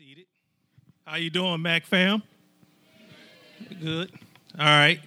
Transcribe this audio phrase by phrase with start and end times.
[0.00, 0.24] seated.
[1.04, 2.22] How you doing, Mac fam?
[3.82, 4.10] Good.
[4.58, 4.98] All right.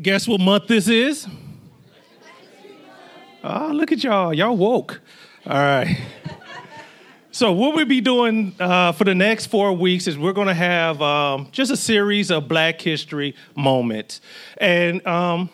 [0.00, 1.26] Guess what month this is?
[3.42, 4.32] Oh, look at y'all.
[4.32, 5.00] Y'all woke.
[5.44, 6.00] All right.
[7.32, 10.54] So what we'll be doing uh, for the next four weeks is we're going to
[10.54, 14.20] have um, just a series of Black History moments,
[14.58, 15.50] and um,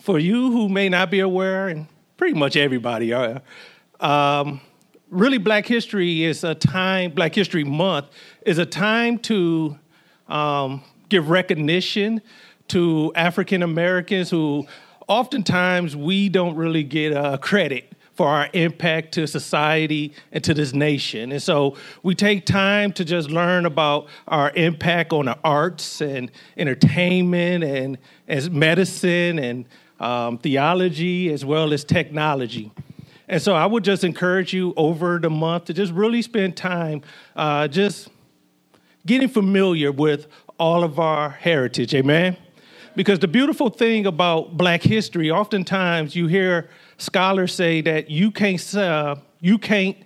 [0.00, 3.42] for you who may not be aware, and pretty much everybody are,
[4.00, 4.62] um,
[5.10, 7.10] really Black History is a time.
[7.10, 8.06] Black History Month
[8.46, 9.78] is a time to
[10.28, 12.22] um, give recognition
[12.68, 14.66] to African Americans who
[15.08, 20.72] oftentimes we don't really get uh, credit for our impact to society and to this
[20.72, 21.32] nation.
[21.32, 26.30] And so we take time to just learn about our impact on the arts and
[26.56, 27.98] entertainment and
[28.28, 29.64] as medicine and
[29.98, 32.70] um, theology as well as technology.
[33.30, 37.02] And so I would just encourage you over the month to just really spend time
[37.36, 38.08] uh, just
[39.06, 40.26] getting familiar with
[40.58, 41.94] all of our heritage.
[41.94, 42.36] Amen.
[42.96, 48.74] Because the beautiful thing about Black history, oftentimes you hear scholars say that you can't
[48.74, 49.96] uh, you can't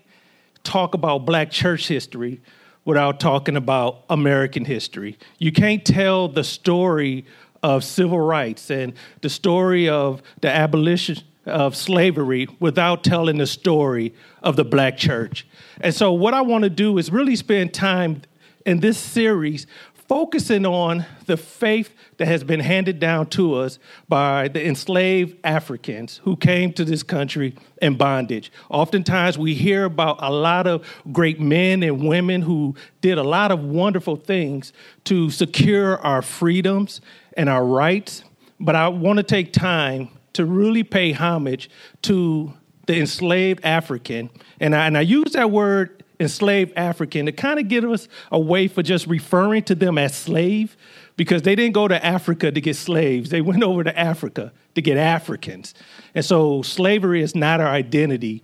[0.62, 2.42] talk about Black church history
[2.84, 5.19] without talking about American history.
[5.39, 7.25] You can't tell the story
[7.62, 14.14] of civil rights and the story of the abolition of slavery without telling the story
[14.42, 15.47] of the black church.
[15.81, 18.23] And so, what I want to do is really spend time
[18.64, 19.67] in this series
[20.09, 23.78] focusing on the faith that has been handed down to us
[24.09, 28.53] by the enslaved Africans who came to this country in bondage.
[28.69, 33.51] Oftentimes, we hear about a lot of great men and women who did a lot
[33.51, 34.73] of wonderful things
[35.05, 37.01] to secure our freedoms
[37.36, 38.25] and our rights.
[38.61, 41.70] But I want to take time to really pay homage
[42.02, 42.52] to
[42.86, 44.30] the enslaved African.
[44.60, 48.38] And I, and I use that word enslaved African to kind of give us a
[48.38, 50.77] way for just referring to them as slave
[51.16, 53.30] because they didn't go to Africa to get slaves.
[53.30, 55.74] They went over to Africa to get Africans.
[56.14, 58.42] And so slavery is not our identity.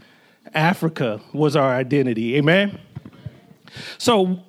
[0.55, 2.37] Africa was our identity.
[2.37, 2.81] Amen?
[3.99, 4.41] So,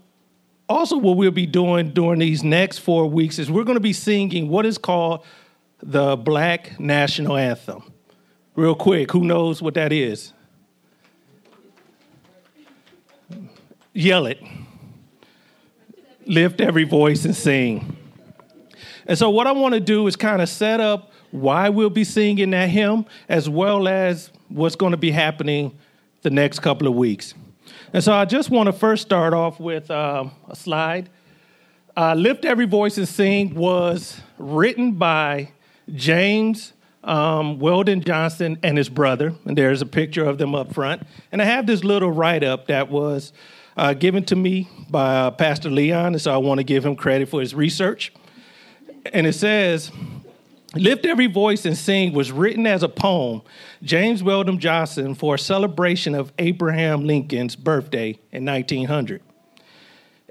[0.68, 3.92] also, what we'll be doing during these next four weeks is we're going to be
[3.92, 5.26] singing what is called
[5.84, 7.84] the Black National Anthem.
[8.56, 10.34] Real quick, who knows what that is?
[13.94, 14.42] Yell it.
[16.26, 17.98] Lift every voice and sing.
[19.08, 22.04] And so, what I want to do is kind of set up why we'll be
[22.04, 25.78] singing that hymn, as well as what's going to be happening
[26.22, 27.34] the next couple of weeks.
[27.94, 31.10] And so, I just want to first start off with uh, a slide.
[31.98, 35.52] Uh, Lift Every Voice and Sing was written by
[35.94, 41.04] James um, Weldon Johnson and his brother, and there's a picture of them up front.
[41.32, 43.34] And I have this little write up that was
[43.78, 46.96] uh, given to me by uh, Pastor Leon, and so I want to give him
[46.96, 48.14] credit for his research.
[49.14, 49.92] And it says,
[50.76, 53.42] Lift Every Voice and Sing was written as a poem,
[53.82, 59.22] James Weldon Johnson, for a celebration of Abraham Lincoln's birthday in 1900.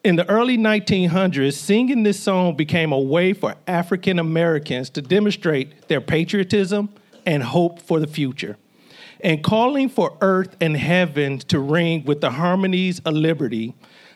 [0.03, 5.89] In the early 1900s, singing this song became a way for African Americans to demonstrate
[5.89, 6.89] their patriotism
[7.27, 8.57] and hope for the future.
[9.23, 13.75] And calling for earth and heaven to ring with the harmonies of liberty,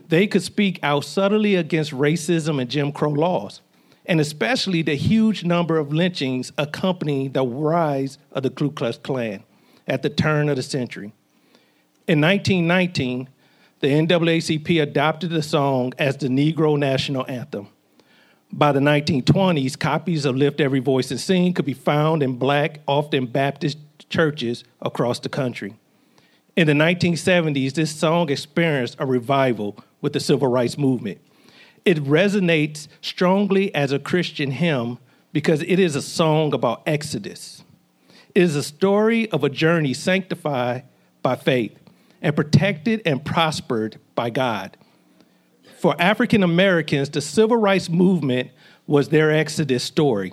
[0.09, 3.61] they could speak out subtly against racism and Jim Crow laws,
[4.07, 9.45] and especially the huge number of lynchings accompanying the rise of the Ku Klux Klan
[9.87, 11.13] at the turn of the century.
[12.07, 13.29] In 1919,
[13.85, 17.69] the NAACP adopted the song as the Negro National Anthem.
[18.51, 22.81] By the 1920s, copies of Lift Every Voice and Sing could be found in black,
[22.89, 23.77] often Baptist
[24.09, 25.75] churches across the country.
[26.57, 31.19] In the 1970s, this song experienced a revival with the civil rights movement.
[31.85, 34.99] It resonates strongly as a Christian hymn
[35.35, 37.63] because it is a song about Exodus.
[38.35, 40.85] It is a story of a journey sanctified
[41.21, 41.79] by faith
[42.25, 44.79] and protected and prospered by God.
[45.79, 48.51] For African Americans, the civil rights movement
[48.87, 50.33] was their Exodus story.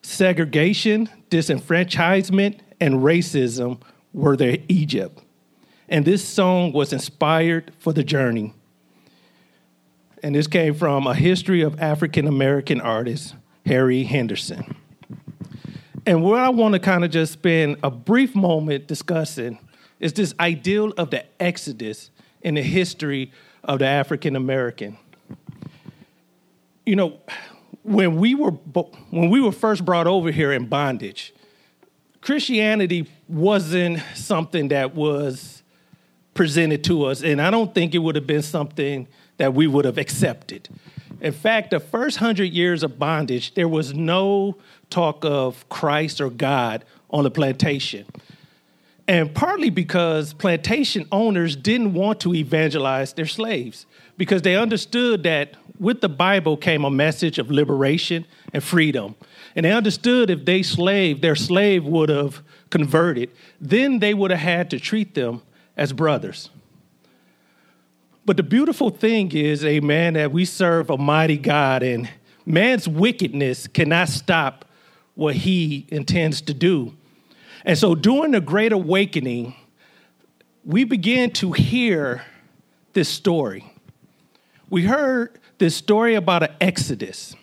[0.00, 3.80] Segregation, disenfranchisement, and racism
[4.12, 5.20] were their Egypt.
[5.88, 8.54] And this song was inspired for the journey.
[10.22, 13.34] And this came from a history of African American artist,
[13.66, 14.76] Harry Henderson.
[16.06, 19.58] And what I want to kind of just spend a brief moment discussing
[20.00, 22.10] is this ideal of the Exodus
[22.42, 23.32] in the history
[23.64, 24.96] of the African American.
[26.86, 27.20] You know,
[27.82, 28.52] when we were
[29.10, 31.34] when we were first brought over here in bondage,
[32.20, 35.62] Christianity wasn't something that was
[36.34, 39.08] presented to us, and I don't think it would have been something
[39.38, 40.68] that we would have accepted.
[41.20, 44.56] In fact, the first hundred years of bondage, there was no
[44.88, 48.06] talk of Christ or God on the plantation.
[49.08, 53.86] And partly because plantation owners didn't want to evangelize their slaves
[54.18, 59.14] because they understood that with the Bible came a message of liberation and freedom.
[59.56, 64.40] And they understood if they slave, their slave would have converted, then they would have
[64.40, 65.40] had to treat them
[65.74, 66.50] as brothers.
[68.26, 72.10] But the beautiful thing is, amen, that we serve a mighty God, and
[72.44, 74.66] man's wickedness cannot stop
[75.14, 76.92] what he intends to do.
[77.64, 79.54] And so during the Great Awakening,
[80.64, 82.22] we began to hear
[82.92, 83.72] this story.
[84.70, 87.34] We heard this story about an Exodus.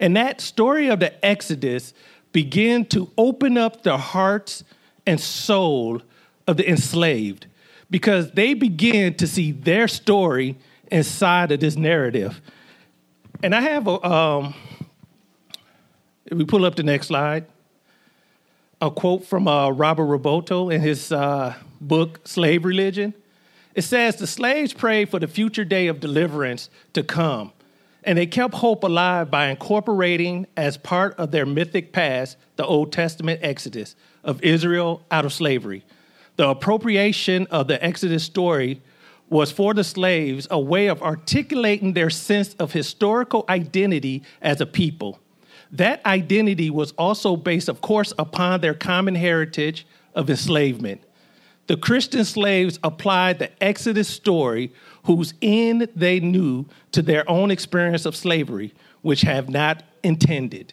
[0.00, 1.94] And that story of the Exodus
[2.32, 4.64] began to open up the hearts
[5.06, 6.02] and soul
[6.46, 7.46] of the enslaved
[7.90, 10.56] because they began to see their story
[10.90, 12.40] inside of this narrative.
[13.42, 14.54] And I have a, um,
[16.26, 17.46] if we pull up the next slide,
[18.80, 23.14] a quote from uh, Robert Raboteau in his uh, book, Slave Religion.
[23.74, 27.52] It says, The slaves prayed for the future day of deliverance to come,
[28.04, 32.92] and they kept hope alive by incorporating as part of their mythic past the Old
[32.92, 35.84] Testament exodus of Israel out of slavery.
[36.36, 38.82] The appropriation of the Exodus story
[39.30, 44.66] was for the slaves a way of articulating their sense of historical identity as a
[44.66, 45.18] people.
[45.72, 51.02] That identity was also based, of course, upon their common heritage of enslavement.
[51.66, 54.72] The Christian slaves applied the Exodus story,
[55.04, 58.72] whose end they knew, to their own experience of slavery,
[59.02, 60.72] which have not intended.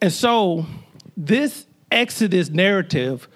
[0.00, 0.66] And so,
[1.16, 3.28] this Exodus narrative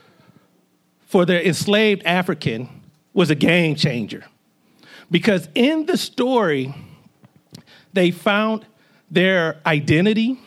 [1.06, 2.68] for the enslaved African
[3.12, 4.24] was a game changer.
[5.10, 6.74] Because in the story,
[7.92, 8.66] they found
[9.10, 10.38] their identity.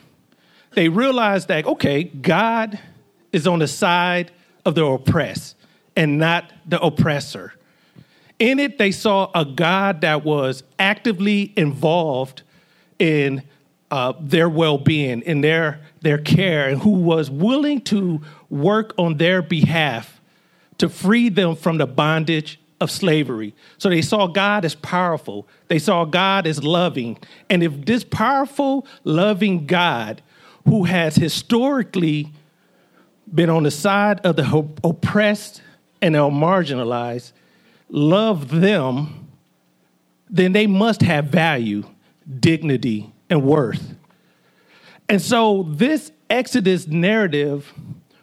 [0.73, 2.79] They realized that, okay, God
[3.31, 4.31] is on the side
[4.65, 5.55] of the oppressed
[5.95, 7.53] and not the oppressor.
[8.39, 12.43] In it, they saw a God that was actively involved
[12.99, 13.43] in
[13.89, 19.17] uh, their well being, in their, their care, and who was willing to work on
[19.17, 20.21] their behalf
[20.77, 23.55] to free them from the bondage of slavery.
[23.77, 27.17] So they saw God as powerful, they saw God as loving.
[27.49, 30.21] And if this powerful, loving God,
[30.67, 32.31] who has historically
[33.33, 35.61] been on the side of the oppressed
[36.01, 37.31] and the marginalized,
[37.89, 39.27] love them,
[40.29, 41.83] then they must have value,
[42.39, 43.95] dignity, and worth.
[45.09, 47.73] And so this Exodus narrative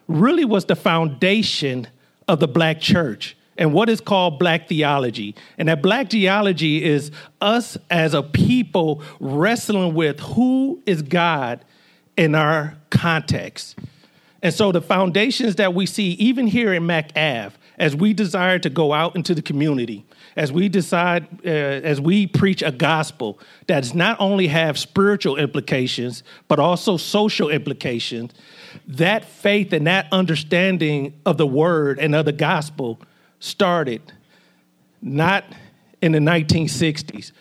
[0.07, 1.87] really was the foundation
[2.27, 5.33] of the black church and what is called black theology.
[5.57, 7.09] And that black theology is
[7.41, 11.65] us as a people wrestling with who is God
[12.17, 13.77] in our context.
[14.41, 18.69] And so the foundations that we see, even here in MacAv, as we desire to
[18.69, 23.81] go out into the community, as we decide, uh, as we preach a gospel that
[23.81, 28.33] does not only have spiritual implications, but also social implications,
[28.87, 32.99] that faith and that understanding of the word and of the gospel
[33.39, 34.01] started
[35.01, 35.45] not
[36.01, 37.31] in the 1960s,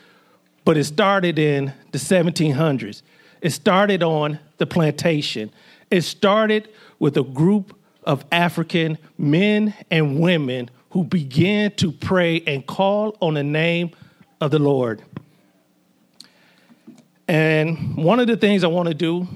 [0.65, 3.03] but it started in the 1700s.
[3.41, 5.53] It started on the plantation.
[5.91, 6.69] It started
[6.99, 13.35] with a group of African men and women who began to pray and call on
[13.35, 13.91] the name
[14.41, 15.03] of the Lord.
[17.29, 19.27] And one of the things I want to do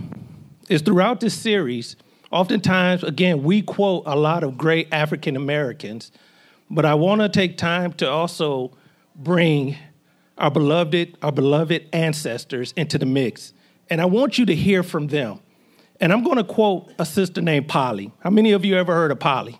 [0.68, 1.96] is throughout this series,
[2.30, 6.10] oftentimes, again, we quote a lot of great African Americans,
[6.70, 8.72] but I want to take time to also
[9.14, 9.76] bring
[10.38, 13.52] our beloved, our beloved ancestors into the mix.
[13.90, 15.40] And I want you to hear from them.
[16.00, 18.12] And I'm going to quote a sister named Polly.
[18.20, 19.58] How many of you ever heard of Polly?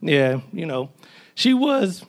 [0.00, 0.90] Yeah, you know,
[1.34, 2.04] she was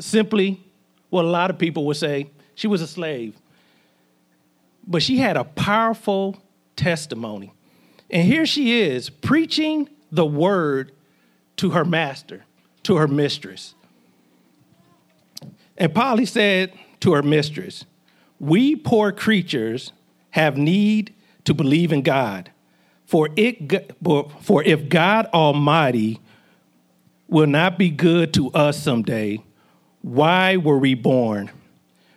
[0.00, 0.62] simply
[1.10, 3.36] what a lot of people would say she was a slave.
[4.86, 6.42] But she had a powerful
[6.74, 7.52] testimony.
[8.10, 10.92] And here she is preaching the word
[11.56, 12.44] to her master,
[12.84, 13.74] to her mistress.
[15.76, 17.84] And Polly said to her mistress,
[18.38, 19.92] We poor creatures
[20.32, 22.50] have need to believe in God.
[23.06, 23.96] For, it,
[24.40, 26.20] for if God Almighty
[27.28, 29.42] will not be good to us someday,
[30.02, 31.50] why were we born?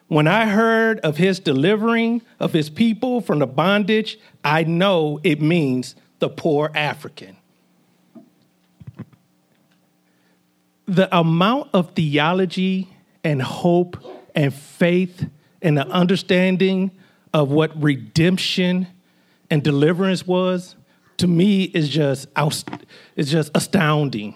[0.07, 5.41] When I heard of his delivering of his people from the bondage, I know it
[5.41, 7.37] means the poor African.
[10.87, 12.89] the amount of theology
[13.23, 13.97] and hope
[14.35, 15.27] and faith
[15.61, 16.91] and the understanding
[17.35, 18.87] of what redemption
[19.49, 20.77] and deliverance was
[21.17, 22.29] to me is just
[23.17, 24.33] is just astounding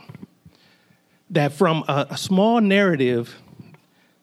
[1.30, 3.42] that from a, a small narrative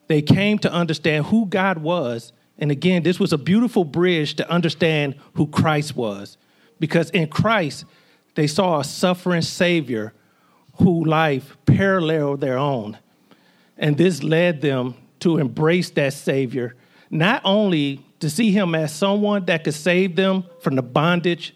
[0.05, 2.31] they came to understand who God was.
[2.59, 6.37] And again this was a beautiful bridge to understand who Christ was.
[6.79, 7.83] Because in Christ
[8.35, 10.13] they saw a suffering savior
[10.73, 12.99] whose life paralleled their own.
[13.75, 16.75] And this led them to embrace that savior
[17.09, 21.55] not only to see him as someone that could save them from the bondage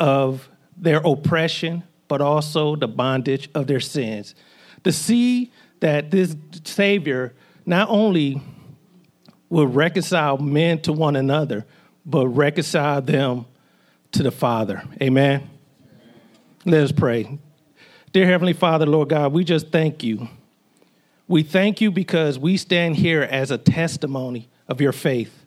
[0.00, 4.34] of their oppression, but also the bondage of their sins.
[4.84, 7.34] To see that this Savior
[7.66, 8.40] not only
[9.48, 11.64] will reconcile men to one another,
[12.04, 13.46] but reconcile them
[14.12, 14.82] to the Father.
[15.02, 15.48] Amen.
[16.64, 17.38] Let us pray.
[18.12, 20.28] Dear Heavenly Father, Lord God, we just thank you.
[21.26, 25.43] We thank you because we stand here as a testimony of your faith.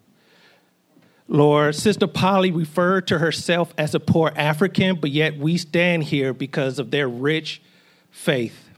[1.29, 6.33] Lord, Sister Polly referred to herself as a poor African, but yet we stand here
[6.33, 7.61] because of their rich
[8.09, 8.69] faith,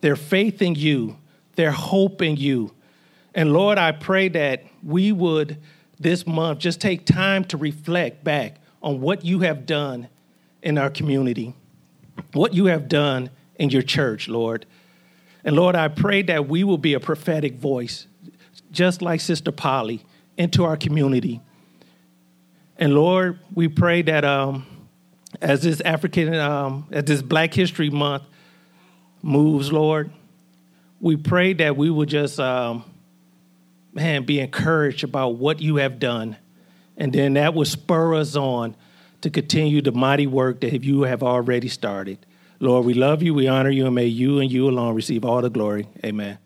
[0.00, 1.18] their faith in you,
[1.56, 2.72] their hope in you.
[3.34, 5.58] And Lord, I pray that we would
[6.00, 10.08] this month just take time to reflect back on what you have done
[10.62, 11.54] in our community,
[12.32, 14.64] what you have done in your church, Lord.
[15.44, 18.06] And Lord, I pray that we will be a prophetic voice,
[18.70, 20.04] just like Sister Polly,
[20.38, 21.42] into our community
[22.78, 24.66] and Lord, we pray that um,
[25.40, 28.24] as this African, um, as this Black History Month
[29.22, 30.10] moves, Lord,
[31.00, 32.84] we pray that we will just, um,
[33.92, 36.36] man, be encouraged about what you have done.
[36.96, 38.76] And then that will spur us on
[39.20, 42.18] to continue the mighty work that you have already started.
[42.60, 45.42] Lord, we love you, we honor you, and may you and you alone receive all
[45.42, 45.88] the glory.
[46.04, 46.38] Amen.